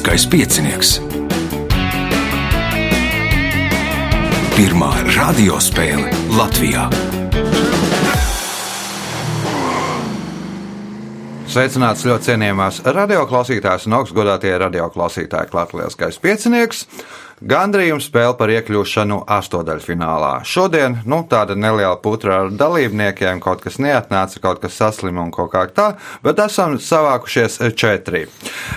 [0.00, 0.90] Lieliskais piecinieks.
[4.56, 6.86] Pirmā radiospēle Latvijā.
[11.52, 16.86] Sveicināts ļoti cienījamās radioklausītājas un augstgadātie radioklausītāji Latvijas piecinieks.
[17.40, 20.42] Gandrījums spēle par iekļūšanu astotdaļfinālā.
[20.44, 25.48] Šodien nu, tāda neliela putra ar dalībniekiem, kaut kas neatnāca, kaut kas saslima un kaut
[25.54, 25.86] kā tā,
[26.20, 28.26] bet esam savākušies četri.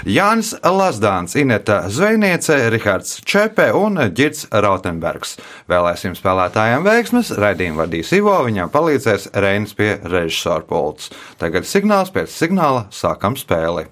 [0.08, 5.36] Jānis Lazdāns, Ineta Zvejniece, Rihards Čepe un Girts Rautenbergs.
[5.68, 11.12] Vēlēsim spēlētājiem veiksmes, raidījumu vadīs Ivo, viņam palīdzēs Reinis pie režisora pults.
[11.42, 13.90] Tagad signāls pēc signāla sākam spēli.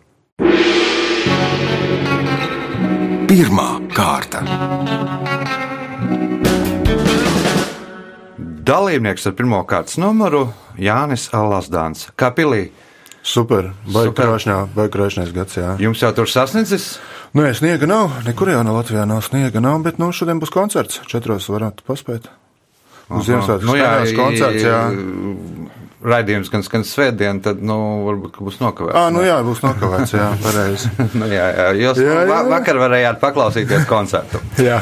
[3.31, 4.41] Pirmā kārta.
[8.67, 10.41] Dalībnieks ar pirmā kārtas numuru
[10.75, 12.09] Jānis Lasdāns.
[12.19, 12.65] Kā pilī?
[13.23, 13.69] Super,
[14.91, 15.77] krāšņais gads, jā.
[15.79, 16.97] Jums jau tur sasniedzis?
[17.39, 20.99] Nē, sniega nav, nekur jau no Latvijā nav sniega nav, bet nu šodien būs koncerts.
[21.07, 22.27] Četros varētu paspēt.
[23.15, 24.81] Uz Ziemassvētku Nu, jā, koncerts, jā.
[26.01, 27.75] Raidījums gan skan svētdien, tad, nu,
[28.07, 28.97] varbūt būs nokavēts.
[28.97, 30.89] Ā, nu jā, būs nokavēts, jā, pareizi.
[31.19, 32.39] nu, jā, jā, jūs Jā, jā, jā.
[32.49, 34.41] vakar varējāt paklausīties koncertu.
[34.69, 34.79] jā.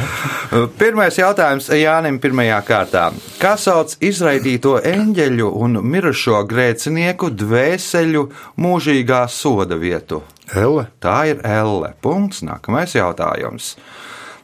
[0.79, 3.05] Pirmais jautājums Jānim pirmajā kārtā.
[3.41, 8.25] Kā sauc izraidīto eņģeļu un mirušo grēcinieku dvēseļu
[8.63, 10.23] mūžīgā soda vietu?
[10.55, 11.93] Elle, Tā ir Elle.
[12.01, 12.41] Punkts.
[12.47, 13.75] Nākamais jautājums.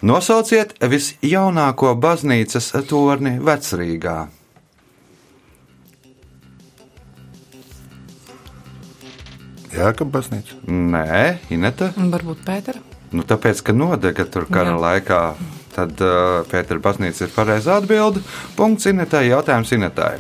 [0.05, 4.25] Nosauciet visjaunāko baznīcas torni vecrīgā.
[9.75, 10.59] Jēkab baznīca.
[10.71, 11.91] Nē, Ineta.
[11.99, 12.79] Un Varbūt Pētera.
[13.15, 14.79] Nu, tāpēc, ka nodega tur kara Jā.
[14.81, 15.19] laikā,
[15.75, 18.23] tad uh, Pētera baznīca ir pareizā atbilde.
[18.55, 20.17] Punkts Inetai, jautājums Inetai.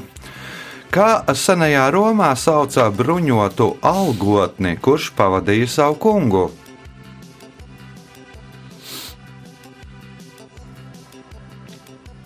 [0.95, 6.45] Kā senajā Romā sauca bruņotu algotni, kurš pavadīja savu kungu?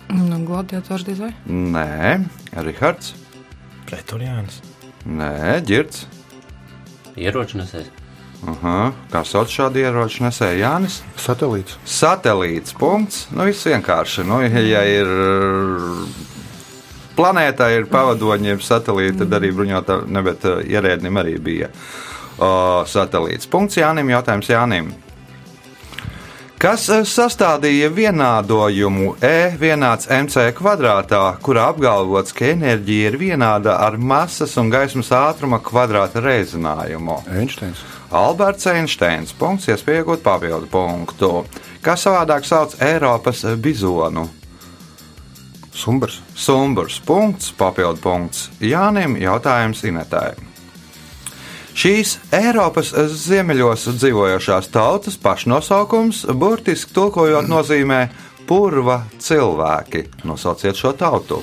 [0.09, 1.33] Nu, gladiators vai?
[1.49, 2.25] Nē,
[2.65, 3.13] Rihards.
[3.89, 4.61] Pretuļāns.
[5.05, 6.05] Nē, Girts.
[7.19, 7.89] Ieročnesējs.
[8.47, 11.01] Aha, kā sauc šādu ieroču nesēju Jānis?
[11.19, 11.75] Satelīts.
[11.83, 12.75] Satelīts.
[12.79, 13.25] Punkts.
[13.35, 14.23] Nu, viss vienkārši.
[14.27, 15.11] Nu, ja ir
[17.19, 22.87] planētā, ir pavadoņi, ir satelīti, tad arī bruņotā, ne, bet uh, ierēdnim arī bija uh,
[22.87, 23.49] satelīts.
[23.51, 24.13] Punkts Jānim.
[24.15, 24.93] Jautājums Jānim.
[26.59, 33.95] Kas uh, sastādīja vienādojumu E vienāds MC kvadrātā, kurā apgalvots, ka enerģija ir vienāda ar
[33.95, 37.21] masas un gaismas ātruma kvadrāta reizinājumu?
[37.31, 37.85] Einsteins.
[38.11, 39.31] Alberts Einsteins.
[39.39, 41.31] Punkts, iespēja iegūt papildu punktu.
[41.79, 44.27] Kā savādāk sauc Eiropas bizonu?
[45.71, 46.19] Sumbers.
[46.35, 46.99] Sumburs.
[47.07, 48.49] Punkts, papildu punkts.
[48.59, 50.48] Jānim jautājums Inetai.
[51.79, 58.01] Šīs Eiropas ziemeļos dzīvojošās tautas pašnosaukums burtiski tulkojot nozīmē
[58.49, 60.01] purva cilvēki.
[60.27, 61.39] Nosauciet šo tautu.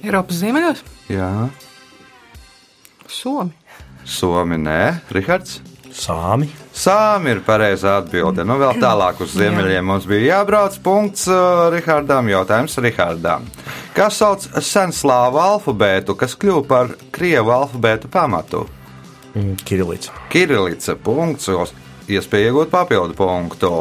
[0.00, 0.80] Eiropas ziemeļos?
[1.12, 1.28] Jā,
[3.12, 3.52] Somi.
[4.08, 4.80] Somi, nē,
[5.12, 5.60] Rihards.
[5.98, 6.46] Sāmi.
[6.78, 8.44] Sāmi ir pareizā atbilde.
[8.46, 10.78] Nu, vēl tālāk uz ziemeļiem mums bija jābrauc.
[10.84, 12.30] Punkts uh, Rihardam.
[12.30, 13.48] Jautājums Rihardam.
[13.96, 18.64] Kas sauc senslāvu alfabētu, kas kļuva par krievu alfabētu pamatu?
[19.34, 20.12] Mm, Kirilīts.
[20.30, 20.94] Kirilica.
[21.02, 21.50] Punkts.
[22.08, 23.72] Iespēja iegūt papildu punktu.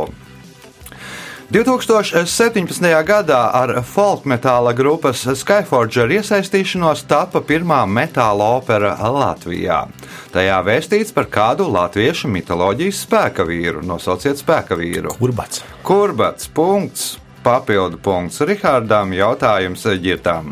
[1.47, 2.83] 2017.
[3.07, 9.85] gadā ar folkmetāla grupas Skyforger iesaistīšanos tapa pirmā metāla opera Latvijā.
[10.33, 13.79] Tajā vēstīts par kādu latviešu mitoloģijas spēka vīru.
[13.79, 15.13] Nosauciet spēka vīru.
[15.23, 15.63] Urbats.
[15.87, 16.49] Kurbats.
[16.51, 17.13] Punkts.
[17.47, 19.15] Papildu punkts Rihardam.
[19.15, 20.51] Jautājums ģirtām.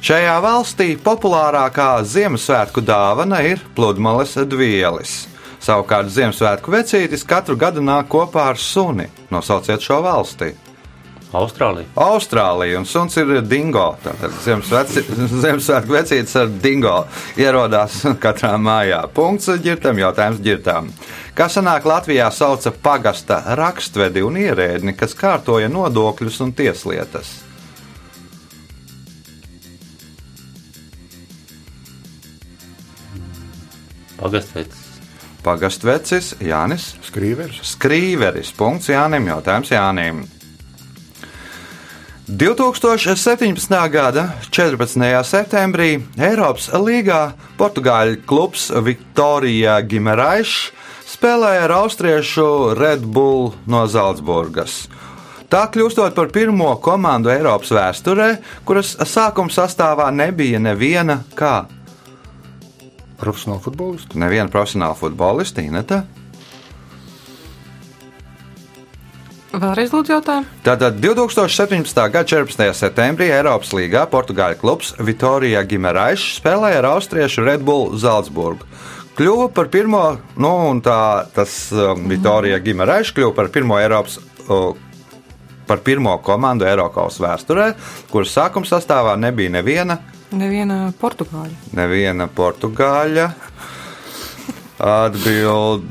[0.00, 5.26] Šajā valstī populārākā Ziemassvētku dāvana ir pludmales dvielis.
[5.62, 9.06] Savukārt Ziemassvētku vecītis katru gadu nāk kopā ar suni.
[9.30, 10.50] Nosauciet šo valsti.
[11.32, 11.88] Austrālija.
[11.96, 13.84] Austrālija un suns ir dingo.
[14.02, 16.96] Tātad Ziemassvētku vecītis ar dingo
[17.40, 19.00] ierodās katrā mājā.
[19.14, 20.90] Punkts ģirtam, jautājums ģirtām.
[21.38, 27.32] Kā sanāk Latvijā sauca pagasta rakstvedi un ierēdni, kas kārtoja nodokļus un tieslietas?
[34.20, 34.81] Pagastveits.
[35.42, 37.58] Pagastvecis Jānis Skrīveris.
[37.74, 38.52] Skrīveris.
[38.54, 39.26] Punkts Jānim.
[39.32, 40.22] Jautājums Jānim.
[42.32, 43.74] 2017.
[43.90, 45.08] gada 14.
[45.26, 50.70] septembrī Eiropas līgā Portugāļu klubs Viktorija Gimeraišs
[51.12, 52.46] spēlēja ar austriešu
[52.78, 54.86] Red Bull no Zaldzburgas.
[55.52, 58.30] Tā kļūstot par pirmo komandu Eiropas vēsturē,
[58.64, 61.66] kuras sākuma sastāvā nebija neviena kā
[63.22, 64.18] Profesionāli futbolisti.
[64.18, 66.02] neviena profesionāla futbolista, Ineta.
[69.52, 70.48] Vēlreiz lūdzu jautājumu.
[70.64, 71.98] Tātad 2017.
[72.08, 72.70] gada 14.
[72.72, 78.64] septembrī Eiropas līgā Portugāļu klubs Vitorija Gimeraišs spēlēja ar austriešu Red Bull Zaldzburgu.
[79.12, 80.00] Kļuva par pirmo,
[80.40, 84.18] nu, un tā, tas um, Vitorija Gimeraišs kļuva par pirmo Eiropas.
[84.48, 84.72] Uh,
[85.62, 87.68] Par pirmo komandu Eiropas vēsturē,
[88.10, 89.94] kuras sākuma sastāvā nebija neviena,
[90.32, 91.72] Neviena portugāļa.
[91.76, 93.30] neviena portugāļa.
[94.82, 95.84] Atbild,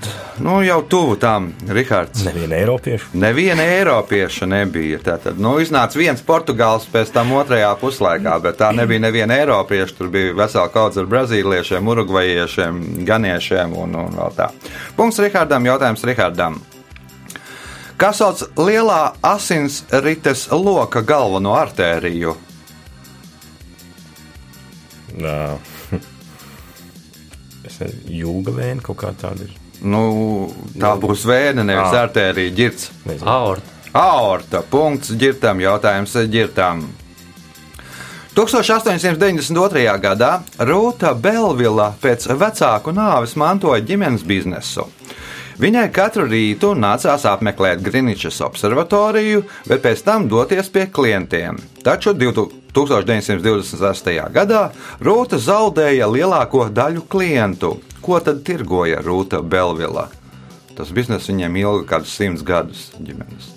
[0.44, 2.26] nu jau tuvu tam, Rihards.
[2.26, 3.06] Neviena Eiropieša.
[3.14, 5.00] Neviena Eiropieša nebija.
[5.06, 9.96] Tātad, nu, iznāca viens portugāls pēc tam otrajā puslaikā, bet tā nebija neviena Eiropieša.
[9.96, 14.52] Tur bija vesela kaudze ar brazīliešiem, urugvajiešiem, ganiešiem un, un vēl tā.
[15.00, 16.60] Punkts Rihardam, jautājums Rihardam.
[18.02, 22.36] Kas sauc lielā asinsrites loka galveno artēriju?
[27.66, 29.58] Nezinu, jūga vēna kaut kā tāda ir.
[29.82, 30.02] Nu,
[30.78, 32.90] tā būs vēja, nevis artērija, ģirts.
[33.26, 33.78] Aorta.
[33.98, 34.62] Aorta.
[34.70, 35.60] Punkts ģirtam.
[35.64, 36.86] Jautājums ģirtam.
[38.32, 39.82] 1892.
[40.00, 40.30] gadā
[40.64, 44.86] Rūta Belvila pēc vecāku nāves mantoja ģimenes biznesu.
[45.62, 51.60] Viņai katru rītu nācās apmeklēt Greenwichas observatoriju, bet pēc tam doties pie klientiem.
[51.86, 54.34] Taču 1928.
[54.34, 54.64] gadā
[55.06, 57.78] Rūta zaudēja lielāko daļu klientu.
[58.02, 60.10] Ko tad tirgoja Rūta Belvila?
[60.74, 63.54] Tas bizness viņiem ilga kādus simts gadus ģimenes.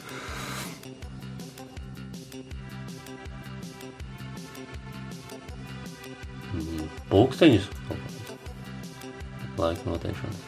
[7.08, 7.64] Pūksteņus.
[9.56, 10.44] Laika noteikšanas.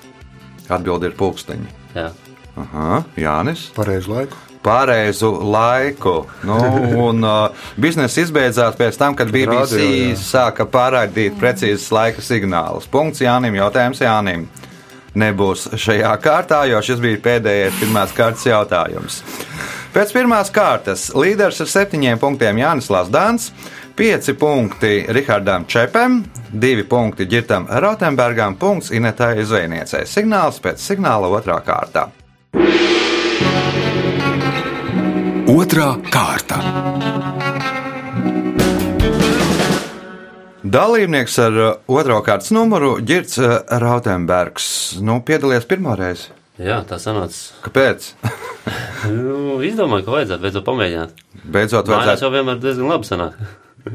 [0.73, 1.73] Atbilde ir pulksteņi.
[1.97, 2.11] Jā.
[2.57, 3.69] Aha, Jānis.
[3.77, 4.39] Pareizu laiku.
[4.65, 6.15] Pareizu laiku.
[6.49, 6.57] Nu,
[7.05, 10.17] un uh, biznesa izbeidzās pēc tam, kad BBC Radio, jā.
[10.19, 12.89] sāka pārraidīt precīzus laika signālus.
[12.91, 14.49] Punkts Jānim, jautājums Jānim.
[15.17, 19.23] Nebūs šajā kārtā, jo šis bija pēdējais pirmās kārtas jautājums.
[19.95, 23.53] Pēc pirmās kārtas līderis ar septiņiem punktiem Jānis Lasdāns,
[23.97, 30.05] pieci punkti Rihardam Čepam, divi punkti Girtam Rotenbergam, punkts Inetai Zvejniecei.
[30.05, 32.11] Signāls pēc signāla otrā kārtā.
[35.49, 36.61] Otra kārta.
[40.67, 44.99] Dalībnieks ar uh, otro kārtas numuru Girts uh, Rautenbergs.
[45.01, 46.33] Nu, piedalījies pirmo reizi.
[46.61, 47.63] Jā, tā sanāca.
[47.65, 48.13] Kāpēc?
[49.07, 51.21] Nu, izdomāju, ka vajadzētu beidzot pamēģināt.
[51.55, 53.37] Beidzot, vajadzētu jau vienmēr diezgan labi sanāk.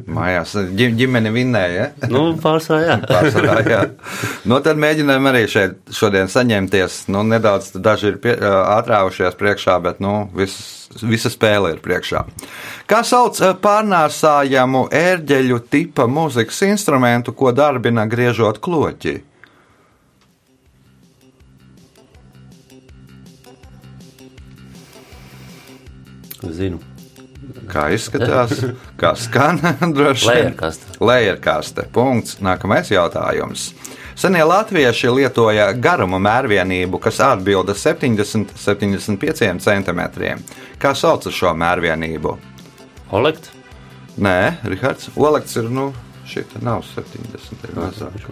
[0.07, 0.53] Mājās.
[0.77, 1.85] ģim- Ģimene vinnēja.
[2.01, 2.09] Ja?
[2.11, 2.97] Nu, pārsvarā, jā.
[3.11, 3.81] Pārsvarā, jā.
[4.49, 7.05] Nu, tad mēģinājām arī šeit šodien saņemties.
[7.13, 12.23] Nu, nedaudz daži ir pie, atrāvušies priekšā, bet nu, viss, visa spēle ir priekšā.
[12.91, 19.19] Kā sauc pārnēsājamu ērģeļu tipa mūzikas instrumentu, ko darbina griežot kloķi?
[26.41, 26.79] Zinu.
[27.71, 28.57] Kā izskatās,
[28.99, 29.61] kā skan.
[31.11, 31.87] Lejerkaste.
[31.93, 32.39] Punkts.
[32.43, 33.71] Nākamais jautājums.
[34.21, 40.01] Senie latvieši lietoja garuma mērvienību, kas atbilda 70-75 cm.
[40.81, 42.35] Kā sauc šo mērvienību?
[43.15, 43.49] Olekt.
[44.21, 45.87] Nē, Rihards, Olekts ir, nu,
[46.27, 48.27] šī nav 70, ir mazāk.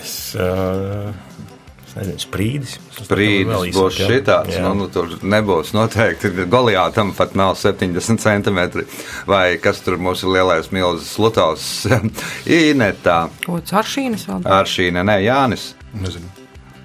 [0.00, 1.49] Es, uh, es
[1.98, 2.76] nezinu, sprīdis.
[3.00, 4.08] Īsāk, būs jā.
[4.10, 4.64] šitāds, Jā.
[4.66, 6.32] nu, nu, tur nebūs noteikti.
[6.50, 8.86] Goliātam pat nav 70 centimetri,
[9.30, 11.70] vai kas tur mums ir lielais milzis Lutovs.
[12.60, 14.46] Inetā, Ko cāršīnas vēl?
[14.60, 15.72] Aršīna, nē, Jānis.
[15.98, 16.30] Nezinu.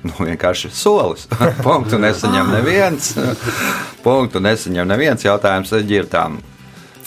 [0.06, 1.26] Nu, vienkārši solis.
[1.66, 3.14] Punktu nesaņem neviens.
[4.06, 6.38] Punktu nesaņem neviens jautājums ģirtām.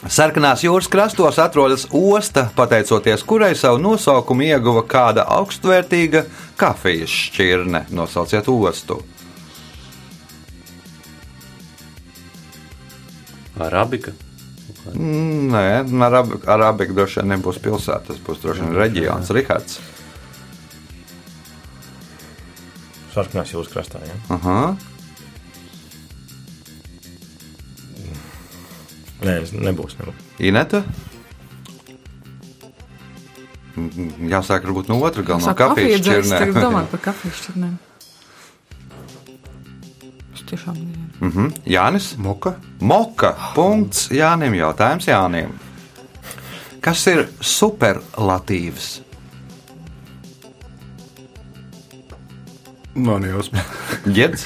[0.06, 6.22] Sarkanās jūras krastos atrodas osta, pateicoties kurai savu nosaukumu ieguva kāda augstvērtīga
[6.60, 7.80] kafijas šķirne.
[7.90, 9.00] Nosauciet ostu.
[13.58, 14.12] Arabika.
[14.94, 15.64] Mm, Nē,
[16.06, 19.32] Arabi- Arabika droši vien nebūs pilsēta, tas būs droši vien reģions.
[19.34, 19.80] Rihards.
[23.16, 23.98] Sarkanās jūras krastā.
[24.06, 24.14] Ja?
[24.36, 24.76] Aha.
[29.22, 29.96] Nē, es- nebūs.
[29.98, 30.14] nebūs.
[30.38, 30.84] Ineta.
[33.76, 36.62] Mm, Jāsāk varbūt no otra gala, no Saka, kafijas tagad šķirnēm.
[36.62, 37.76] domāt par kafijas šķirnēm.
[40.34, 41.04] Es tiešām nezinu.
[41.20, 41.52] Mhm.
[41.66, 42.16] Jānis.
[42.18, 42.56] Moka.
[42.80, 43.32] Moka.
[43.54, 44.54] Punkts Jānim.
[44.54, 45.52] Jautājums Jānim.
[46.80, 49.00] Kas ir superlatīvs?
[52.94, 53.62] Man jāsaka.
[54.06, 54.44] Ģērts.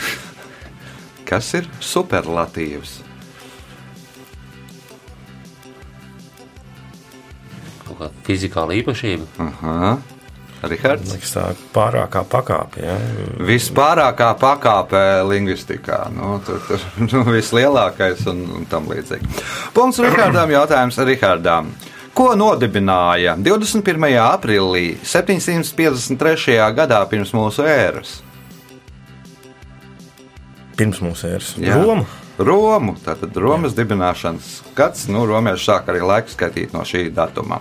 [1.29, 2.99] Kas ir superlatīvs?
[7.93, 9.29] Kaut kā fizikāla īpašība.
[9.45, 9.99] Aha.
[10.63, 11.11] Rihards.
[11.11, 11.45] Liekas, tā
[11.75, 12.85] pārākā pakāpe.
[12.85, 12.95] Ja?
[13.43, 16.05] Vispārākā pakāpē lingvistikā.
[16.15, 19.43] Nu, tur tur nu, vislielākais un, un tam līdzīgi.
[19.75, 20.53] Punkts Rihardam.
[20.57, 21.73] Jautājums Rihardam.
[22.15, 24.09] Ko nodibināja 21.
[24.23, 26.59] aprīlī 753.
[26.77, 28.21] gadā pirms mūsu ēras?
[30.79, 31.55] Pirms mūsu ēras.
[31.61, 31.81] Jā.
[31.81, 32.22] Roma.
[32.39, 32.97] Romu.
[33.05, 37.61] Tātad Romas dibināšanas gads, nu, romieši sāk arī laiku skaitīt no šī datuma.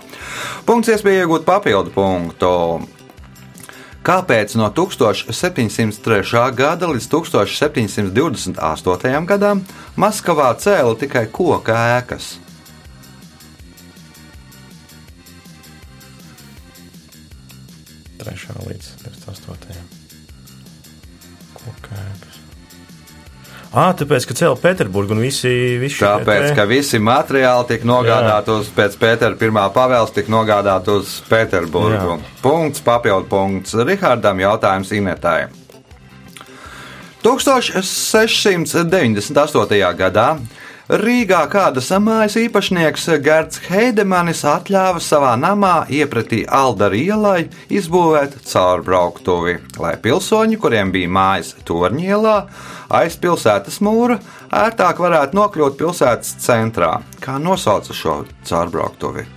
[0.68, 2.52] Punkts iespēja iegūt papildu punktu.
[4.02, 6.50] Kāpēc no 1703.
[6.58, 9.26] gada līdz 1728.
[9.30, 9.62] gadam
[9.94, 12.34] Maskavā cēla tikai koka ēkas?
[18.18, 19.91] Trešā līdz 28.
[23.72, 25.48] Ā, tāpēc, ka cēlā Pēterburgu un visi,
[25.80, 30.92] visi Tāpēc, te- ka visi materiāli tika nogādāti uz pēc Pētera pirmā pavēles, tika nogādāti
[30.92, 32.18] uz Pēterburgu.
[32.44, 33.72] Punkts, papildu punkts.
[33.72, 35.48] Rihardam jautājums Inetai.
[37.22, 39.94] 1698.
[39.96, 40.28] gadā
[40.92, 49.94] Rīgā kādas mājas īpašnieks Gerts Heidemanis atļāva savā namā iepratī Aldara ielai izbūvēt caurbrauktuvi, lai
[50.02, 52.42] pilsoņi, kuriem bija mājas Torņielā,
[52.92, 54.18] aiz pilsētas mūra,
[54.52, 56.96] ērtāk varētu nokļūt pilsētas centrā.
[57.24, 59.28] Kā nosauca šo caurbrauktuvi?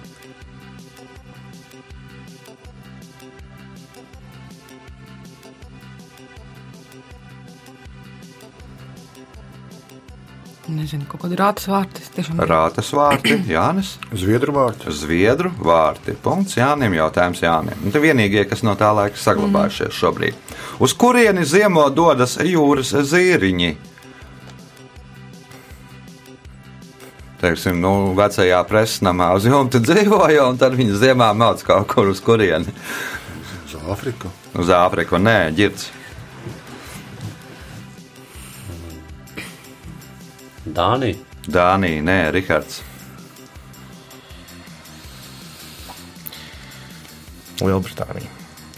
[10.65, 12.07] Nezinu, kaut kāda rātas vārtas.
[12.15, 13.95] Tiešām Rātas vārti, Jānis.
[14.17, 14.87] Zviedru vārds.
[14.97, 16.15] Zviedru vārti.
[16.25, 16.95] Punkts Jānim.
[16.97, 17.85] Jautājums Jānim.
[17.85, 20.44] Un te vienīgie, kas no tā laika saglabājušies šobrīd.
[20.79, 23.75] Uz kurieni ziemo dodas jūras zīriņi?
[27.39, 32.19] Teiksim, nu, vecajā presnamā uz jumta dzīvoja, un tad viņi ziemā māc kaut kur uz
[32.23, 32.73] kurieni.
[33.67, 34.31] Uz Āfriku.
[34.59, 35.87] Uz Āfriku, nē, ģirds.
[40.75, 41.21] Dānija.
[41.47, 42.81] Dānija, nē, Rihards.
[47.61, 48.34] Lielbritānija.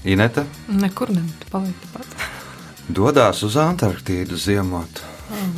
[0.07, 2.17] Ineta nekur ne, tu paliek tāpat.
[2.99, 5.03] dodas uz Antarktīdu ziemot.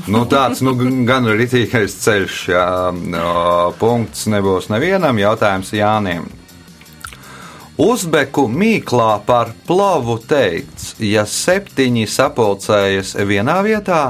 [0.10, 0.74] Nu, tāds nu,
[1.06, 2.66] gan rītīgais ceļš, jā,
[3.14, 3.34] no,
[3.78, 5.20] punkts nebūs nevienam.
[5.22, 6.26] Jautājums Jānim.
[7.80, 14.02] Uzbeku mīklā par plovu teikts, ja septiņi sapulcējas vienā vietā,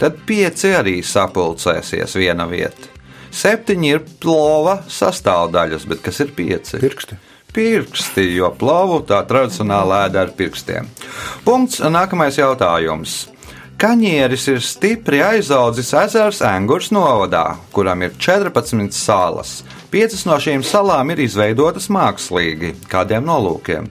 [0.00, 2.94] tad pieci arī sapulcēsies vienā vietā.
[3.34, 6.78] Septiņi ir plova sastāvdaļas, bet kas ir pieci?
[6.80, 7.18] Pirksti.
[7.58, 10.86] Pirksti, jo plovu tā tradicionāli ēda ar pirkstiem.
[11.46, 11.82] Punkts.
[11.82, 13.24] Nākamais jautājums.
[13.78, 19.60] Kaņieris ir stipri aizaudzis ezers Angurs novadā, kuram ir 14 salas.
[19.90, 22.74] Piecas no šīm salām ir izveidotas mākslīgi.
[22.90, 23.86] Kādiem nolūkiem?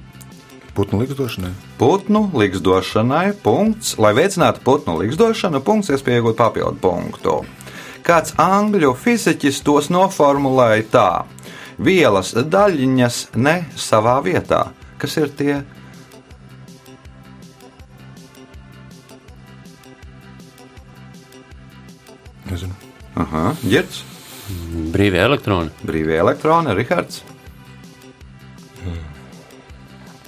[0.76, 1.54] Putnu likstošanai.
[1.80, 3.96] Putnu likstošanai, punkts.
[3.98, 7.40] Lai veicinātu putnu likstošanu, punkts iespējot papildu punktu.
[8.06, 11.10] Kāds angļu fiziķis tos noformulēja tā:
[11.78, 14.68] vielas daļiņas ne savā vietā.
[14.98, 15.62] Kas ir tie?
[22.48, 22.74] Nezinu.
[23.18, 24.04] Aha, ģērts,
[24.94, 25.74] Brīvie elektroni.
[25.84, 27.24] brīvie elektroni, Rihards.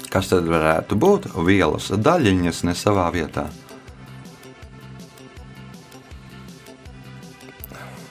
[0.09, 1.27] Kas tad varētu būt?
[1.45, 3.45] Vielas daļiņas ne savā vietā.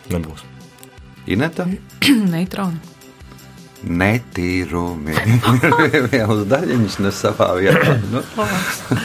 [0.08, 0.44] Nebūs.
[1.26, 1.66] Ineta?
[2.32, 2.97] Neitroni.
[3.86, 5.14] Netīrumi.
[6.12, 7.94] Vienas daļiņas ne savā vietā.
[8.10, 8.22] Nu,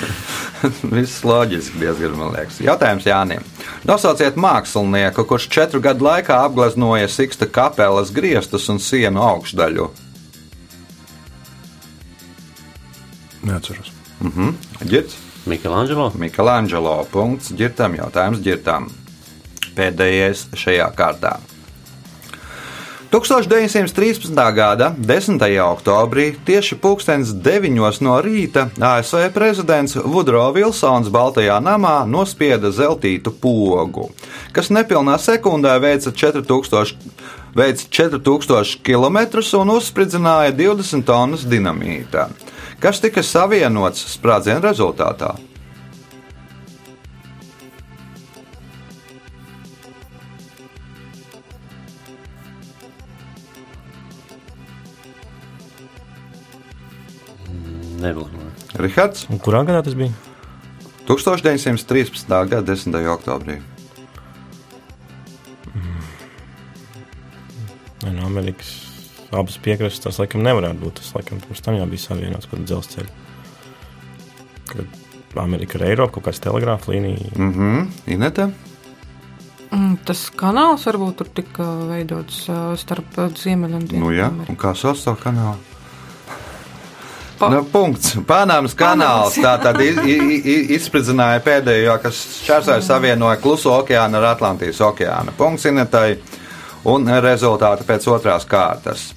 [0.95, 2.57] Viss loģiski diezgan, man liekas.
[2.63, 3.45] Jautājums Jānim.
[3.85, 9.91] Nosauciet mākslinieku, kurš četru gadu laikā apgleznoja Siksta kapelas griestus un sienu augšdaļu.
[13.43, 13.91] Neatceros.
[14.23, 14.53] Mhm.
[14.87, 15.19] Ģirds?
[15.51, 16.11] Mikelāņģelo.
[16.15, 16.97] Mikelāņģelo.
[17.11, 17.51] Punkts.
[17.59, 17.99] Ģirtam.
[17.99, 18.87] Jautājums ģirtam.
[19.75, 21.37] Pēdējais šajā kārtā.
[23.13, 24.33] 1913.
[24.55, 25.37] gada 10.
[25.61, 34.09] oktobrī tieši pulkstenis 9 no rīta ASV prezidents Vudro Vilsons Baltajā namā nospieda zeltītu pogu,
[34.49, 36.97] kas nepilnā sekundē veica 4000,
[37.53, 39.21] veica 4000 km
[39.61, 42.31] un uzspridzināja 20 tonnas dinamīta,
[42.81, 45.35] kas tika savienots sprādziena rezultātā.
[58.03, 58.31] Nebūs.
[58.81, 60.11] Rihards Un kurā gadā tas bija?
[61.07, 62.27] 1913.
[62.51, 62.95] gada 10.
[63.13, 63.59] oktobrī.
[68.03, 68.71] Nē, no Amerikas
[69.33, 70.99] abas piekrastes tas laikam nevarētu būt.
[70.99, 73.11] Tas laikam pirms tam jau bija savienots kaut kāda dzelzceļa.
[74.73, 77.31] ka Amerika ir Eiropa, kaut kāds telegrāfa līnija.
[77.37, 78.49] Mhm, Inete.
[79.73, 82.43] Mm, Tas kanāls varbūt tur tika veidots
[82.77, 85.57] starp ā, Ziemeļu un Nu, jā, un kā sauc to kanālu?
[87.43, 88.13] Pa- Nu, punkts.
[88.27, 89.35] Panamas kanāls.
[89.43, 95.35] Tā tad i- i- i- izspridzināja pēdējo, kas šķērsoja savienoja Kluso okeānu ar Atlantijas okeānu.
[95.37, 96.17] Punkts Inetai
[96.85, 99.11] un rezultāti pēc otrās kārtas.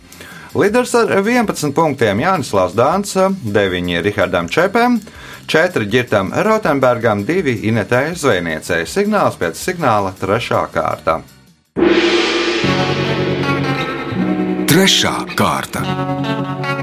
[0.54, 3.14] Līderis ar 11 punktiem Jānis Lasdāns,
[3.45, 5.00] 9 Rihardam Čepam,
[5.47, 8.87] 4 Girtam Rotenbergam, 2 Inetai Zvejniecei.
[8.87, 10.66] Signāls pēc signāla 3.
[10.73, 11.21] kārta.
[14.66, 16.75] Trešā kārta.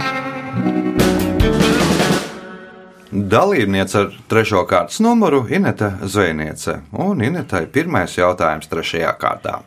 [3.14, 6.80] Dalībniece ar trešo kārtas numuru Inete Zvejniece.
[6.98, 9.60] Un Inetai pirmais jautājums trešajā kārtā.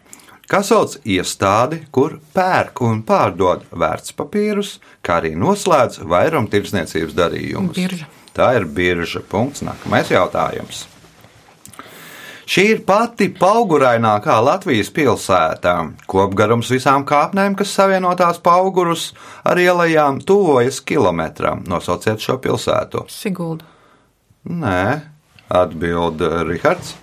[0.51, 7.79] Kas sauc iestādi, kur pērk un pārdod vērtspapīrus, kā arī noslēdz vairumtirdzniecības darījumus?
[7.79, 8.11] Birža.
[8.35, 9.23] Tā ir birža.
[9.31, 9.63] Punkts.
[9.67, 10.85] Nākamais jautājums.
[12.47, 15.73] Šī ir pati paugurainākā Latvijas pilsēta.
[16.07, 19.09] Kopgarums visām kāpnēm, kas savienotās paugurus
[19.43, 21.65] ar ielām, tuvojas kilometram.
[21.67, 23.03] Nosauciet šo pilsētu.
[23.11, 23.67] Sigulda.
[24.47, 25.01] Nē,
[25.51, 26.95] atbild Rihards.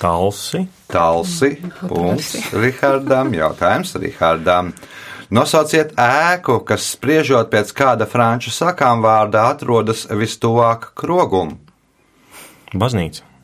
[0.00, 0.64] Talsi.
[0.88, 1.52] Talsi.
[1.88, 3.36] Punkts Rihardam.
[3.36, 4.72] Jautājums Rihardam.
[5.28, 11.56] Nosauciet ēku, kas spriežot pēc kāda franču sakām vārda atrodas vistuvāk krogum.
[12.72, 13.35] Baznīca.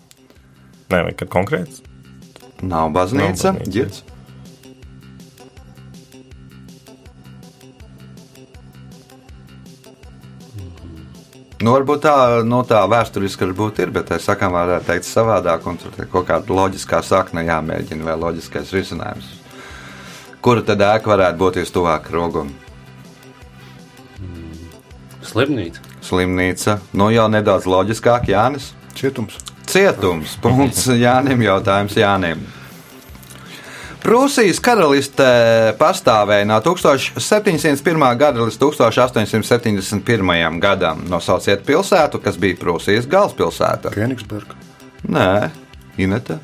[0.92, 1.80] Nē, vai kad konkrēts?
[2.60, 3.54] Nav baznīca.
[3.54, 3.70] Nav baznīca.
[3.72, 4.02] Ģirds.
[11.62, 15.76] Nu, varbūt tā, nu, tā vēsturiski varbūt ir, bet es sakām, varētu teikt savādāk, un
[15.78, 19.28] tur ir kaut kāda loģiskā sakne jāmēģina vai loģiskais risinājums.
[20.42, 22.50] Kura tad ēka varētu būt vistuvāk rogam?
[25.22, 25.86] Slimnīca.
[26.02, 28.72] Slimnīca, nu jau nedaudz loģiskāk, Jānis.
[28.98, 29.38] Cietums.
[29.72, 30.34] Cietums.
[30.42, 31.46] Punkts Jānim.
[31.46, 32.42] Jautājums Jānim.
[34.02, 35.24] Prūsijas karaliste
[35.78, 38.06] pastāvēja no 1701.
[38.18, 40.58] gada līdz 1871.
[40.62, 41.04] gadam.
[41.08, 43.94] Nosauciet pilsētu, kas bija Prūsijas galvaspilsēta.
[43.94, 44.58] Kenigsberga.
[45.06, 45.52] Nē,
[46.02, 46.40] Ineta.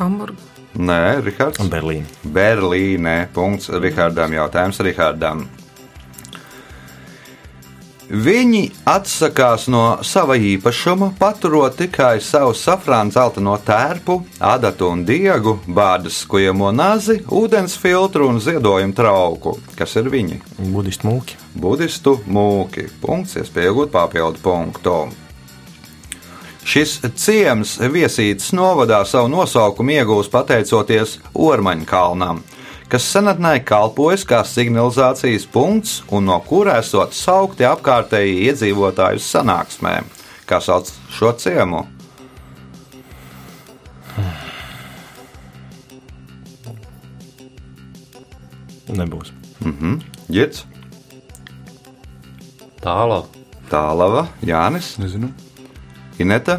[0.00, 0.40] Hamburga.
[0.80, 1.60] Nē, Rihards.
[1.68, 2.08] Berlīna.
[2.24, 3.26] Berlīnē.
[3.34, 4.32] Punkts Rihardam.
[4.32, 5.42] Jautājums Rihardam.
[8.10, 16.18] Viņi atsakās no sava īpašuma, paturot tikai savu safrānu zeltaino tērpu, adatu un diegu, bādas
[16.24, 19.54] skujamo nazi, ūdens filtru un ziedojumu trauku.
[19.78, 20.40] Kas ir viņi?
[20.74, 21.38] Budistu mūki.
[21.54, 22.88] Budistu mūki.
[22.98, 24.96] Punkts, iespēja iegūt papildu punktu.
[26.66, 32.42] Šis ciems viesītas novadā savu nosaukumu iegūst pateicoties Ormaņa kalnam,
[32.90, 40.10] kas senatnē kalpojas kā signalizācijas punkts un no kura esot saukti apkārtēji iedzīvotāju sanāksmēm.
[40.50, 41.86] Kā sauc šo ciemu?
[48.90, 49.30] Nebūs.
[50.30, 50.64] Girts,
[52.80, 53.28] Tālāk.
[53.68, 55.28] Tālava, Jānis, Nezinu.
[56.18, 56.58] Ineta.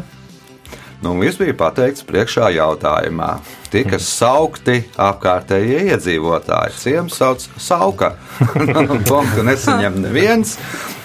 [1.02, 3.34] Nu, viss bija pateikts priekšā jautājumā.
[3.72, 6.74] Tika saukti apkārtējie iedzīvotāji.
[6.76, 8.10] Ciems sauc Sauka.
[9.08, 10.58] Punktu nesaņem neviens.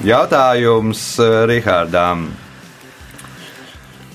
[0.03, 2.25] Jautājums eh, Rihardām.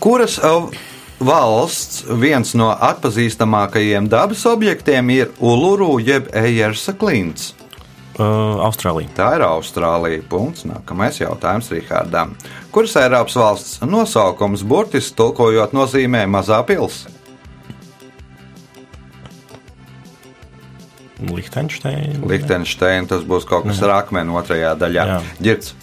[0.02, 0.76] Kuras eh,
[1.24, 7.54] valsts viens no atpazīstamākajiem dabas objektiem ir Uluru jeb Ejersa klints?
[8.12, 9.08] Uh, Austrālija.
[9.16, 10.20] Tā ir Austrālija.
[10.28, 10.66] Punkts.
[10.68, 12.36] Nākamais jautājums Rihardam.
[12.74, 17.11] Kuras Eiropas valsts nosaukums burtiski tulkojot nozīmē mazā pilsēta?
[21.30, 22.20] Liechtensteina.
[22.26, 25.06] Liechtensteina tas būs kaut kas ar akmeni otrajā daļā.
[25.12, 25.20] Jā.
[25.40, 25.74] Girds.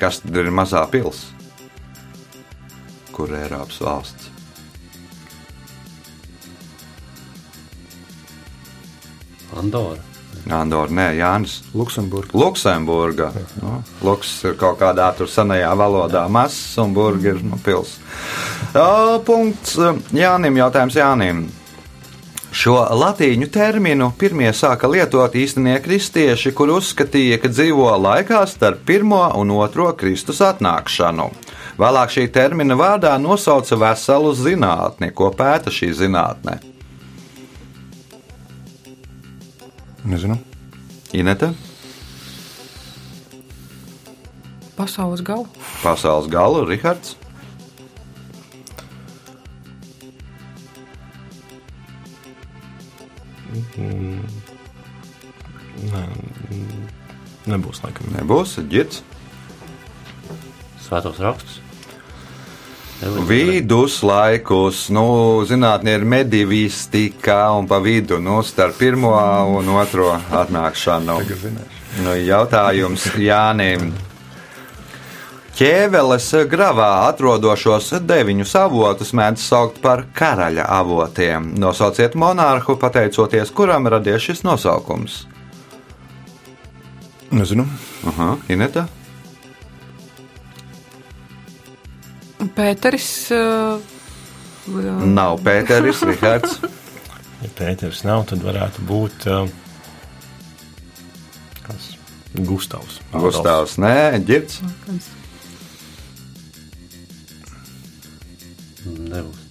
[0.00, 1.36] Kas tad ir mazā pilsēta?
[3.12, 4.30] Kur ir Eiropas valsts?
[9.60, 10.00] Andora.
[10.50, 11.60] Andorra, nē, Jānis.
[11.76, 12.32] Luksemburga.
[12.38, 13.30] Luksemburga.
[13.60, 19.20] Nu, Luks ir kaut kādā tur senajā valodā mazs, un burga ir nu, pilsēta.
[19.26, 19.76] Punkts
[20.16, 20.56] Jānim.
[20.62, 21.48] Jautājums Jānim.
[22.60, 29.22] Šo latīņu terminu pirmie sāka lietot īstenībā kristieši, kur uzskatīja, ka dzīvo laikā starp pirmo
[29.40, 31.30] un otro Kristus atnākšanu.
[31.80, 36.58] Vēlāk šī termina vārdā nosauca veselu zinātni, ko pēta šī zinātne.
[40.04, 40.36] Nezinu.
[41.16, 41.54] Inete,
[44.76, 45.48] Pasaules gala.
[45.82, 47.19] pasaules galu, Rihards.
[57.50, 58.12] Nebūs laikam.
[58.14, 59.02] Nebūs ģits.
[60.84, 61.60] Svētos rakstus.
[63.00, 65.04] Viduslaikus, nu,
[65.48, 69.14] zinātnē ir medivistika un pa vidu, nu, starp pirmo
[69.56, 71.16] un otro atnākšanu.
[72.04, 73.88] Nu, jautājums Jānim.
[75.60, 81.50] Ķēveles gravā atrodošos deviņus avotus mēdz saukt par karaļa avotiem.
[81.60, 85.18] Nosauciet monārhu, pateicoties kuram radies šis nosaukums.
[87.28, 87.66] Nezinu.
[88.08, 88.86] Aha, Ineta?
[92.56, 93.12] Pēteris.
[93.28, 93.84] Uh,
[95.04, 96.56] Nav Pēteris, Rihards.
[97.44, 99.44] Ja Pēters nav, tad varētu būt uh,
[101.68, 101.94] kas?
[102.48, 103.02] Gustavs.
[103.12, 104.62] Gustavs, nē, ģirds.
[109.10, 109.46] Nebūs.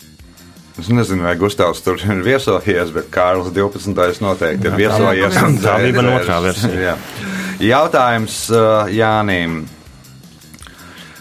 [0.80, 4.22] Es nezinu, vai Gustavs tur ir viesojies, bet Kārlis 12.
[4.24, 5.34] noteikti ir viesojies.
[5.64, 6.80] tā- bija man otrā versija.
[6.80, 6.96] Jā.
[7.60, 9.66] Jautājums uh, Jānim.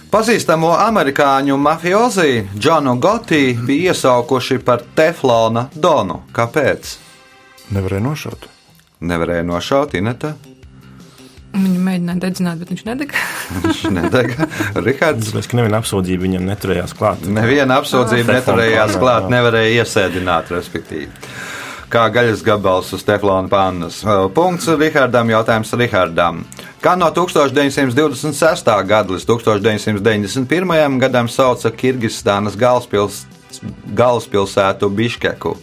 [0.09, 6.23] Pazīstamo amerikāņu mafiozi Džonu Goti bija iesaukuši par teflona donu.
[6.33, 6.95] Kāpēc?
[7.75, 8.47] Nevarēja nošaut.
[9.05, 10.33] Nevarēja nošaut Ineta.
[11.59, 13.21] Viņu mēģināja dedzināt, bet viņš nedega.
[13.65, 14.47] Viņš nedega.
[14.79, 15.31] Rihards.
[15.33, 17.25] Tāpēc, ka neviena apsūdzība viņam neturējās klāt.
[17.27, 18.39] Neviena apsūdzība Ah.
[18.39, 19.33] neturējās Teflona klāt, jā.
[19.37, 21.09] nevarēja iesēdināt, respektīvi.
[21.89, 24.03] Kā gaļas gabals uz teflona pannas.
[24.37, 26.43] Punkts Rihardam, jautājums Rihardam.
[26.85, 28.69] Kā no 1926.
[28.87, 30.99] gada līdz 1991.
[31.01, 33.23] gadam sauca Kirgistānas galvaspils,
[33.97, 35.57] galvaspilsētu Biškeku?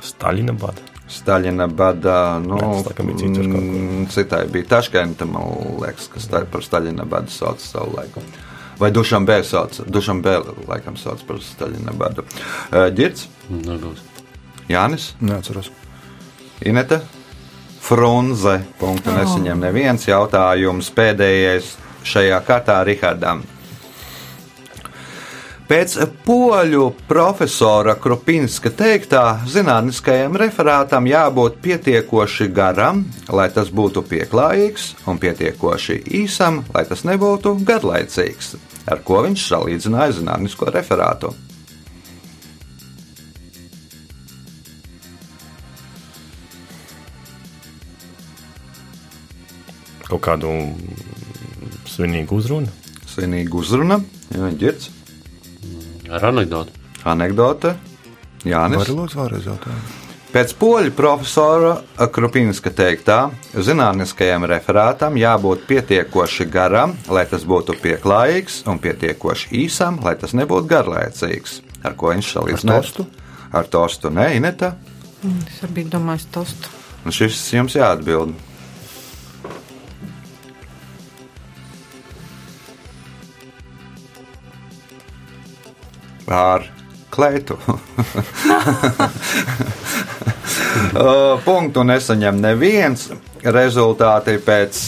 [0.00, 0.89] Staļina bada.
[1.10, 3.60] Staļina bada, nu, Nē, tas bija cits kaut ko.
[3.60, 5.48] mm, citai bija Taškenta, man
[5.82, 8.22] liekas, kas tā par Staļina badu sauc savu laiku.
[8.78, 10.36] Vai Dušambē sauc, Dušambē
[10.70, 12.22] laikam sauc par Staļina badu.
[12.70, 14.04] Uh, Girds, Nebūs.
[14.70, 15.72] Jānis, Neatceros.
[16.62, 17.00] Inete,
[17.80, 21.72] Frunze, punktu nesaņem neviens jautājums pēdējais
[22.06, 23.42] šajā kārtā Rihardam.
[25.70, 25.92] Pēc
[26.26, 36.00] poļu profesora Krupinska teiktā, zinātniskajam referātam jābūt pietiekoši garam, lai tas būtu pieklājīgs, un pietiekoši
[36.24, 38.56] īsam, lai tas nebūtu garlaicīgs,
[38.90, 41.30] ar ko viņš salīdzināja zinātnisko referātu.
[50.10, 50.50] Kaut kādu
[51.86, 52.80] svinīgu uzrunu.
[53.06, 54.02] Svinīga uzruna,
[54.34, 54.96] ja ģirds,
[56.10, 56.72] Ar anekdotu.
[57.04, 57.74] anekdote,
[58.44, 58.82] Jānis.
[58.82, 59.98] Vari lūdzu vēlreiz jautājumu.
[60.30, 61.72] Pēc poļu profesora
[62.14, 70.14] Krupinska teiktā, zinātniskajam referātam jābūt pietiekoši garam, lai tas būtu pieklājīgs, un pietiekoši īsam, lai
[70.20, 71.56] tas nebūtu garlaicīgs.
[71.82, 72.84] Ar ko viņš salīdzināja?
[72.84, 73.06] tostu?
[73.50, 74.76] Ar tostu, nē, Ineta.
[75.48, 76.70] Es arī biju domājis tostu.
[77.02, 78.36] Un šis jums jāatbild.
[86.30, 86.66] Ar
[87.10, 87.58] kleitu.
[90.90, 93.06] Uh, Punktu nesaņem neviens.
[93.40, 94.80] Rezultāti pēc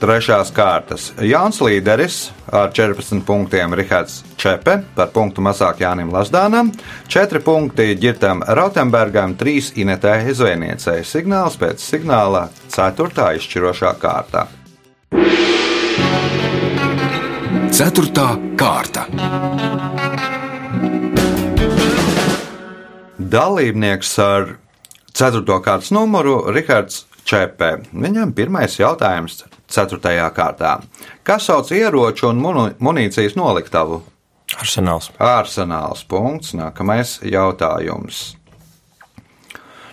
[0.00, 1.08] trešās kārtas.
[1.24, 2.18] Jānis Līderis
[2.52, 6.70] ar 14 punktiem Rihards Čepe, par punktu mazāk Jānim Lasdānam,
[7.08, 11.00] 4 punkti Girtam Rautenbergam, 3 Inetē Zvēniecei.
[11.06, 13.32] Signāls pēc signāla 4.
[13.40, 14.46] izšķirošā kārtā.
[17.76, 19.08] Ceturtā kārta.
[23.26, 24.52] Dalībnieks ar
[25.16, 25.42] 4.
[25.64, 27.70] kārtas numuru Rihards Čepē.
[27.90, 29.40] Viņam pirmais jautājums
[29.72, 29.98] 4.
[30.36, 30.76] kārtā.
[31.26, 32.42] Kas sauc ieroču un
[32.78, 34.02] munīcijas noliktavu?
[34.60, 35.10] Arsenāls.
[35.18, 36.54] Arsenāls punkts.
[36.54, 38.36] Nākamais jautājums.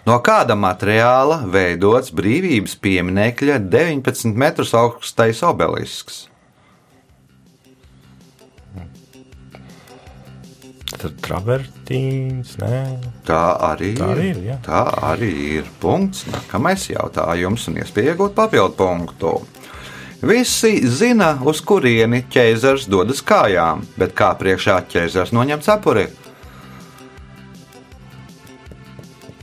[0.06, 6.28] No kāda materiāla veidots brīvības pieminiekļa 19 metrus augstais obelisks?
[11.04, 12.78] Tad travertīns, nē.
[13.28, 14.54] Tā arī, Tā arī ir, jā.
[14.63, 16.22] Tā arī ir punkts.
[16.32, 19.34] Nākamais jautājums un iespēja iegūt papildu punktu.
[20.24, 26.08] Visi zina, uz kurieni ķēzars dodas kājām, bet kā priekšā ķēzars noņem cepuri?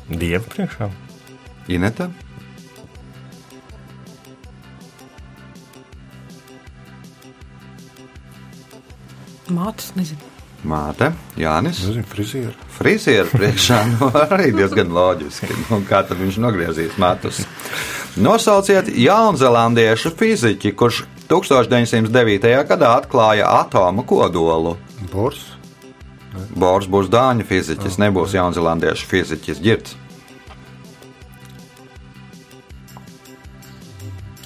[0.09, 0.89] Dievu priekšā.
[1.77, 2.09] Ineta,
[9.51, 10.30] Mātes, nezinu.
[10.67, 11.81] Māte, Jānis.
[11.85, 12.55] Nezinu, frizieri.
[12.77, 15.51] Frīzieru priekšā nu, arī diezgan loģiski.
[15.69, 17.43] Nu, kā tad viņš nogriezīs matus?
[18.21, 22.51] Nosauciet jaunzēlandiešu fiziķi, kurš 1909.
[22.69, 24.77] gadā atklāja atomu kodolu.
[25.13, 25.45] Bors.
[26.55, 29.63] Bors būs dāņu fiziķis, nebūs jaunzēlandiešu fiziķis.
[29.63, 29.97] Girts.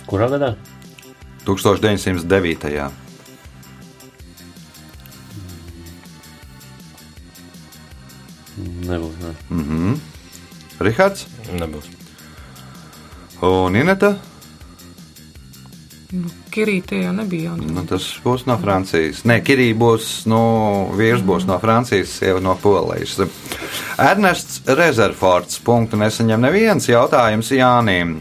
[0.08, 0.54] Kurā gadā?
[1.44, 3.03] 1909.
[8.64, 9.16] Nebūs.
[9.22, 9.34] Ne.
[9.50, 9.98] Mhm.
[10.84, 11.90] Rihards Nebūs.
[13.44, 14.14] un Ineta.
[16.14, 17.66] Nu, Kirīte jau nebija jauna.
[17.74, 19.24] Nu, tas būs no Francijas.
[19.26, 20.38] Nē, Kirija būs, nu,
[20.94, 23.16] vīrs būs no Francijas, sieva no Polijas.
[23.98, 25.58] Ernests Rezerfords.
[25.66, 28.20] Punktu nesaņem neviens jautājums Jānim.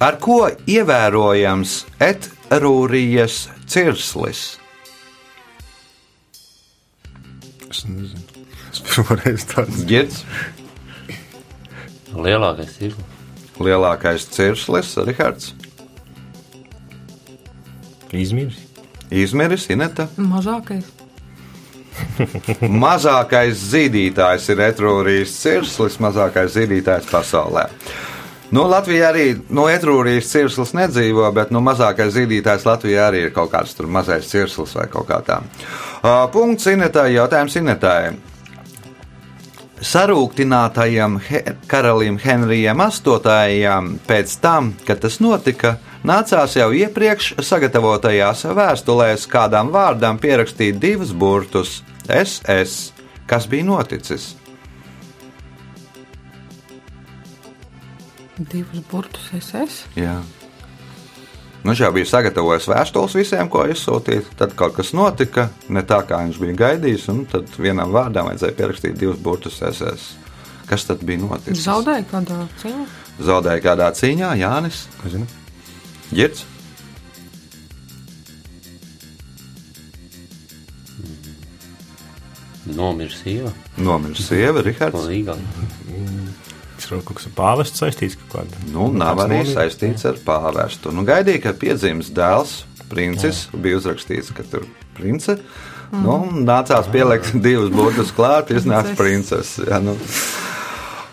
[0.00, 1.74] Ar ko ievērojams
[2.06, 4.44] etrūrijas cirslis?
[7.70, 8.29] Es nezinu.
[8.80, 10.22] Es pirmo reizi tādu Girds,
[12.10, 12.94] Lielākais ir.
[13.60, 15.52] lielākais cirslis, Rihards,
[18.12, 18.56] Izmirs.
[19.10, 20.08] Izmiris, Ineta.
[20.18, 20.86] Mazākais.
[22.82, 27.66] Mazākais zīdītājs ir etrūrijas cirslis, mazākais zīdītājs pasaulē.
[28.50, 33.52] Nu, Latvijā arī no etrūrijas cirslis nedzīvo, bet nu, mazākais zīdītājs Latvijā arī ir kaut
[33.52, 35.38] kāds tur mazais cirslis vai kaut kā tā.
[36.00, 38.16] Uh, punkts Inetai, jautājums Inetai.
[39.80, 49.24] Sarūktinātajam he karalim Henrijam VIII pēc tam, kad tas notika, nācās jau iepriekš sagatavotajās vēstulēs
[49.32, 52.92] kādam vārdam pierakstīt divus burtus- SS.
[53.26, 54.34] Kas bija noticis?
[58.36, 59.86] Divus burtus SS.
[59.96, 60.20] Jā.
[61.60, 64.30] Nu, viņš jau bija sagatavojis vēstules visiem, ko izsūtīt.
[64.40, 68.56] Tad kaut kas notika, ne tā kā viņš bija gaidījis, un tad vienam vārdam vajadzēja
[68.56, 70.14] pierakstīt divus burtus SS.
[70.70, 71.66] Kas tad bija noticis?
[71.66, 72.86] Zaudēja kādā cīņā.
[73.28, 74.86] Zaudēja kādā cīņā, Jānis.
[75.04, 75.28] Nezinu.
[76.14, 76.46] Girts.
[82.70, 83.52] Nomirs sieva.
[83.76, 85.10] Nomiris sieva, Rihards.
[86.80, 88.60] Tas ir kaut kas ar pāvestu saistīts kaut kādā.
[88.72, 89.52] Nu, nav arī nomira?
[89.60, 90.92] saistīts ar pāvestu.
[90.96, 94.64] Nu, gaidīja, ka piedzims dēls, princis, bija uzrakstīts, ka tur
[94.96, 95.36] prince.
[95.92, 99.66] Nu, un nācās pielikt divus burtus klāt, iznāca princese.
[99.68, 99.96] Ja, nu.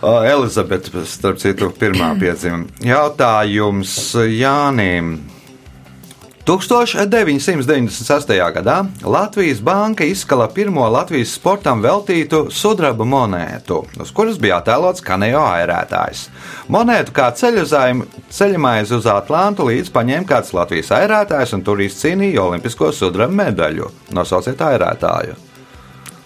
[0.01, 2.63] Elizabete, starp citu, pirmā piedzima.
[2.86, 3.97] Jautājums
[4.30, 5.17] Jānim.
[6.47, 8.38] 1998.
[8.55, 15.41] gadā Latvijas Banka izskala pirmo Latvijas sportam veltītu sudraba monētu, uz kuras bija attēlots kanējo
[15.43, 16.21] airētājs.
[16.71, 23.36] Monētu kā ceļamais uz Atlantu līdz paņēma kāds Latvijas airētājs un tur izcīnīja olimpisko sudraba
[23.43, 23.91] medaļu.
[24.15, 25.36] Nosauciet airētāju.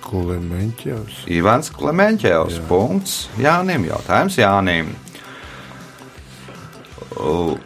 [0.06, 1.26] Kulemeņķevs.
[1.34, 2.62] Ivans Klemenķevs.
[2.70, 3.90] Punkts Jānim.
[3.90, 4.94] Jautājums Jānim.
[7.18, 7.58] U-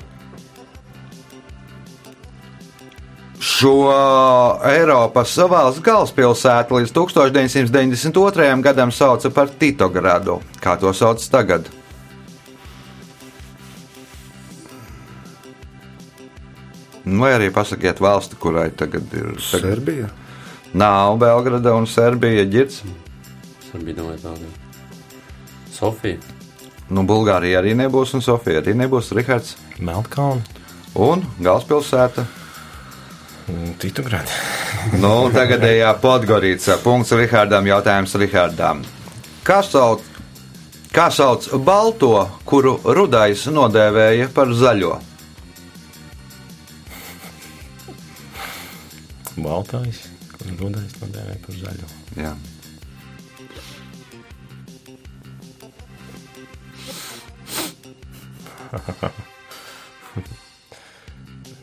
[3.40, 3.74] Šo
[4.66, 8.62] Eiropas valsts galvaspilsētu līdz 1992.
[8.64, 10.40] gadam sauca par Titogradu.
[10.64, 11.68] Kā to sauc tagad?
[17.06, 19.36] Nu, Vai arī pasakiet valsti, kurai tagad ir.
[19.52, 20.08] Tagad Serbija.
[20.74, 22.82] nav Belgrada un Serbija ģirts.
[23.76, 24.56] Domāju, tā ir.
[25.76, 26.18] Sofija.
[26.90, 29.12] Nu, Bulgārija arī nebūs, un Sofija arī nebūs.
[29.12, 30.42] Rihards Meltkalni.
[30.96, 32.26] un galvaspilsēta.
[33.82, 34.32] Titugrādi.
[35.02, 36.78] Nu, tagadējā Podgorīca.
[36.84, 37.66] Punkts Rihardam.
[37.70, 38.84] Jautājums Rihardam.
[39.46, 40.02] Kā sauc,
[40.94, 42.14] kā sauc balto,
[42.46, 44.96] kuru rudais nodēvēja par zaļo?
[49.36, 50.02] Baltais.
[50.36, 51.88] Kur rudais nodēvē par zaļo.
[52.18, 52.34] Jā.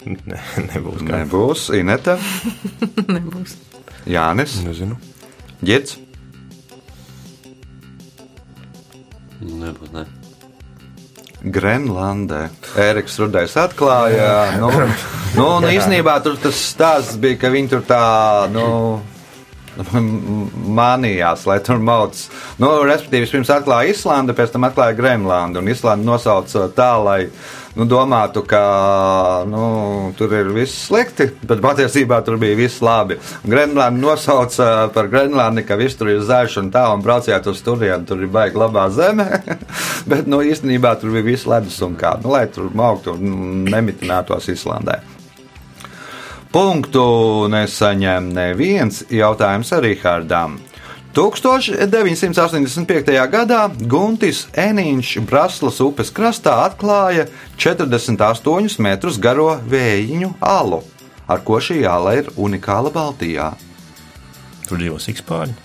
[0.06, 1.20] Ne, nebūs kā.
[1.20, 2.16] Nebūs Ineta,
[3.16, 3.54] Nebūs.
[4.10, 4.96] Jānis, Nezinu.
[5.62, 5.98] Girts.
[9.42, 10.06] Nebūs, ne.
[11.42, 12.48] Grenlandē.
[12.78, 14.32] Eriks Rudais atklāja.
[15.32, 18.02] Nu, nu, nu, īsnībā tur tas stāsts bija, ka viņi tur tā.
[18.52, 18.64] Nu,
[20.78, 22.18] Mānījās, lai tur mauc.
[22.60, 25.62] Nu, respektīvi, pirms atklāja Islanda, pēc tam atklāja Grenlandu.
[25.62, 27.20] Un Islanda nosauca tā, lai
[27.78, 28.62] nu, domātu, ka
[29.48, 29.62] nu,
[30.18, 33.16] tur ir viss slikti, bet patiesībā tur bija viss labi.
[33.48, 38.06] Grenlandu nosauca par Grenlandi, ka viss tur ir zaļš un tā, un brauciet uz turieni,
[38.08, 39.28] tur ir baigi labā zeme.
[40.10, 44.52] bet nu, īstenībā tur bija viss ledus un kā, nu, lai tur mauktu un nemitinātos
[44.52, 45.00] Islandē.
[46.52, 50.58] Punktu nesaņem neviens jautājums arī Hārdām.
[51.16, 53.08] 1985.
[53.32, 57.24] gadā Guntis Enīņš Braslas upes krastā atklāja
[57.56, 60.82] 48 metrus garo vējiņu alu,
[61.24, 63.54] ar ko šī ala ir unikāla Baltijā.
[64.68, 65.56] Tur dzīvo sikspārņi.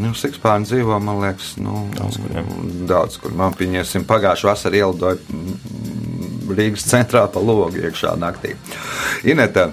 [0.00, 2.42] Nu, Sikspārni dzīvo, man liekas, nu, Daudz kur, jā.
[2.88, 3.34] daudz kur.
[3.36, 5.18] Man pieņemsim, pagājušā vasarā ielidoja
[6.52, 8.54] Rīgas centrā pa logu iekšā naktī.
[9.28, 9.68] Ineta,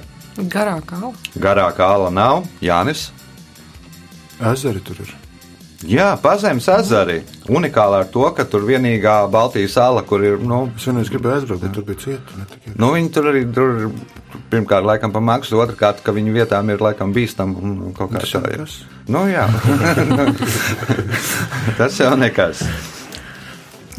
[0.47, 1.13] Garākā ala.
[1.37, 3.09] garākā ala nav, Jānis.
[4.39, 5.15] Ezeri tur ir.
[5.87, 7.21] Jā, pazemes ezeri.
[7.47, 11.61] Unikāli ar to, ka tur vienīgā Baltijas sala, kur ir, nu, Es vienreiz gribēju aizbraukt,
[11.63, 12.47] bet tur bija cieta.
[12.75, 13.91] nu viņi tur arī tur,
[14.51, 18.33] pirmkārt, laikam pa maksu, otrkārt, ka viņu vietām ir laikam bīstam un kaut kā Tas
[18.33, 18.59] jau tā ir.
[18.59, 18.83] nekas.
[19.07, 19.47] Nu, jā,
[21.77, 22.63] tas jau nekas.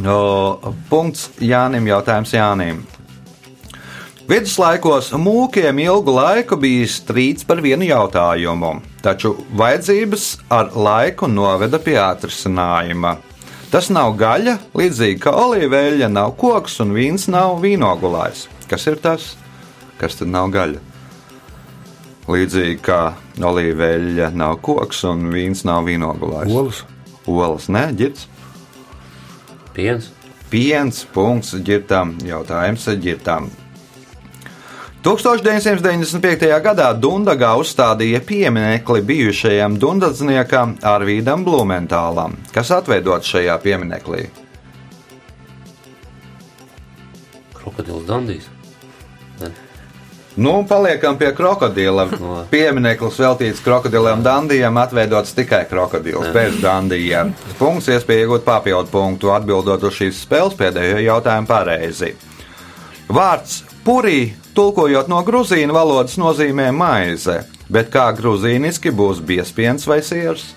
[0.04, 2.84] O, punkts Jānim, jautājums Jānim.
[4.30, 11.96] Viduslaikos mūkiem ilgu laiku bija strīds par vienu jautājumu, taču vajadzības ar laiku noveda pie
[11.98, 13.16] atrisinājuma.
[13.72, 18.44] Tas nav gaļa, līdzīgi kā olīveļa nav koks un vīns nav vīnogulājs.
[18.70, 19.32] Kas ir tas?
[19.98, 20.78] Kas tad nav gaļa?
[22.30, 23.00] Līdzīgi kā
[23.50, 26.54] olīveļa nav koks un vīns nav vīnogulājs.
[26.54, 26.84] Olas.
[27.26, 28.28] Olas, ne, ģirts.
[29.74, 30.06] Piens.
[30.54, 33.50] Piens punkts ģirtam, jautājums ģirtam.
[35.00, 36.44] 1995.
[36.60, 44.26] gadā Dundagā uzstādīja pieminekli bijušajam dundadzniekam Arvīdam Blumentālam, kas atveidots šajā pieminekli.
[47.56, 48.50] Krokodils Dandijs.
[50.36, 52.04] Nu, paliekam pie krokodila.
[52.52, 57.32] Piemineklis veltīts krokodilam Dandijam, atveidots tikai krokodils, bez Dandijiem.
[57.58, 62.14] Punkts, iespēja iegūt papildu punktu, atbildot uz šīs spēles pēdējo jautājumu pareizi.
[63.10, 70.50] Vārds purī, tulkojot no grūzīnu valodas, nozīmē maize, bet kā grūzīniski būs biespiens vai siers?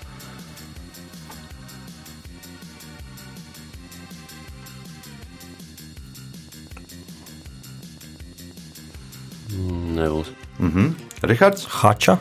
[9.94, 10.32] Nebūs.
[11.24, 11.66] Rihards?
[11.70, 12.18] Hača.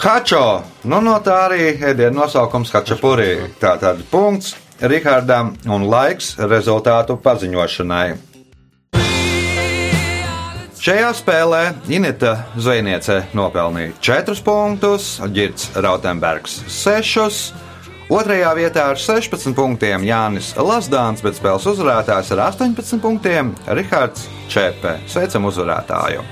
[0.00, 0.62] Hačo!
[0.88, 3.34] Nu, no tā arī ēdienu nosaukums Hačapurī.
[3.60, 8.29] Tātad punkts Rihardam un laiks rezultātu paziņošanai.
[10.90, 11.58] Šajā spēlē
[11.94, 17.52] Inita Zvejniece nopelnīja 4 punktus, Girts Rautenbergs 6.
[18.10, 24.98] Otrajā vietā ar 16 punktiem Jānis Lasdāns, bet spēles uzvarētājs ar 18 punktiem Rihards Čepe.
[25.06, 26.26] Sveicam uzvarētāju!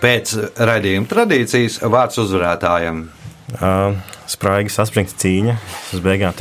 [0.00, 3.02] Pēc raidījuma tradīcijas vārds uzvarētājam.
[3.58, 3.98] Uh,
[4.30, 5.56] Spraigi saspringta cīņa.
[5.92, 6.40] Es beigās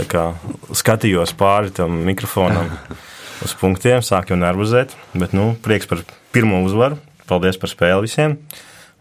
[0.79, 2.71] skatījos pāri tam mikrofonam
[3.45, 4.95] uz punktiem, sāku jau nervozēt.
[5.11, 7.01] Bet, nu, prieks par pirmo uzvaru.
[7.27, 8.37] Paldies par spēli visiem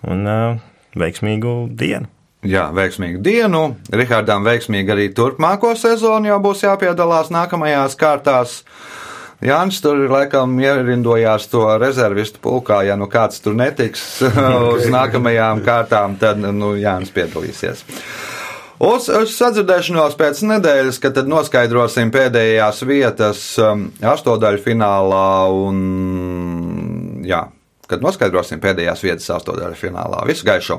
[0.08, 0.58] un uh,
[0.98, 2.10] veiksmīgu dienu.
[2.46, 3.62] Jā, veiksmīgu dienu.
[3.94, 8.60] Rihardam veiksmīgi arī turpmāko sezonu jau būs jāpiedalās nākamajās kārtās.
[9.44, 12.80] Jānis tur laikam ierindojās to rezervistu pulkā.
[12.88, 14.04] Ja nu kāds tur netiks
[14.74, 17.84] uz nākamajām kārtām, tad nu, Jānis piedalīsies.
[18.78, 25.80] Uz, uz sadzirdēšanos pēc nedēļas, kad noskaidrosim pēdējās vietas um, astotdaļu finālā un,
[27.26, 27.42] jā,
[27.90, 30.22] kad noskaidrosim pēdējās vietas astotdaļu finālā.
[30.30, 30.78] Visu gaišu!